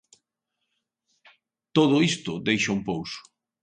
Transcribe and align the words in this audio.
Todo 1.75 1.95
isto 2.11 2.31
deixa 2.47 2.73
un 2.77 2.81
pouso. 2.89 3.19